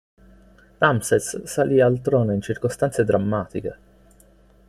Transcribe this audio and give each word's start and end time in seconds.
Ramses 0.79 1.43
salì 1.43 1.79
al 1.79 2.01
trono 2.01 2.33
in 2.33 2.41
circostanze 2.41 3.03
drammatiche. 3.05 3.77